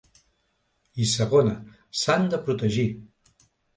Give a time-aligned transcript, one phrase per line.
[1.03, 1.53] I segona,
[2.01, 2.87] s’han de protegir.